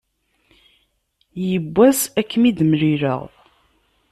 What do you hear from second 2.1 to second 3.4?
akem-id-mlileɣ.